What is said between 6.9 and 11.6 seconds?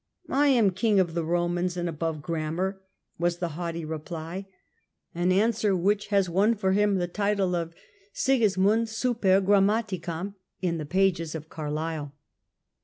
the title of" Sigismund super gram maticam" in the pages of